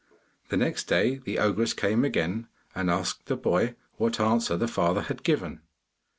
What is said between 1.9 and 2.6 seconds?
again,